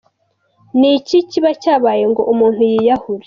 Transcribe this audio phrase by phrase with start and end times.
[0.79, 3.19] Ni iki kiba cyabaye ngo umuntu yiyahure?.